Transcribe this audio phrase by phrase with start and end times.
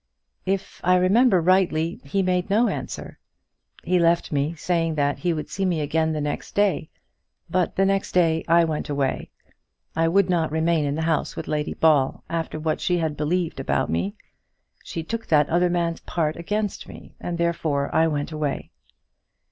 [0.47, 3.19] "If I remember rightly, he made no answer.
[3.83, 6.89] He left me saying that he would see me again the next day.
[7.51, 9.29] But the next day I went away.
[9.95, 13.59] I would not remain in the house with Lady Ball after what she had believed
[13.59, 14.15] about me.
[14.83, 18.71] She took that other man's part against me, and therefore I went away."